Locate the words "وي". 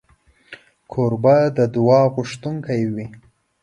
2.93-3.07